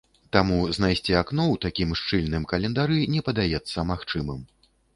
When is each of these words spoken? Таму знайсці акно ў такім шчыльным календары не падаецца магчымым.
Таму 0.35 0.55
знайсці 0.77 1.13
акно 1.19 1.45
ў 1.49 1.59
такім 1.67 1.93
шчыльным 2.01 2.49
календары 2.55 2.99
не 3.15 3.21
падаецца 3.31 3.87
магчымым. 3.95 4.45